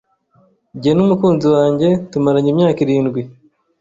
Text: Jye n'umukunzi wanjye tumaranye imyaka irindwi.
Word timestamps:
Jye 0.81 0.91
n'umukunzi 0.95 1.47
wanjye 1.55 1.89
tumaranye 2.11 2.49
imyaka 2.53 2.79
irindwi. 2.85 3.21